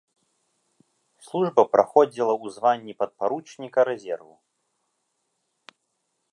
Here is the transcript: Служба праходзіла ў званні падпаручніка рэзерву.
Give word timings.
Служба 1.25 1.61
праходзіла 1.73 2.33
ў 2.43 2.55
званні 2.57 2.97
падпаручніка 3.03 3.79
рэзерву. 3.93 4.33